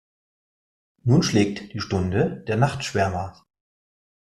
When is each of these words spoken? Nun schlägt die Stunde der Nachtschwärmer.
Nun 1.03 1.21
schlägt 1.21 1.73
die 1.75 1.79
Stunde 1.79 2.43
der 2.47 2.57
Nachtschwärmer. 2.57 3.45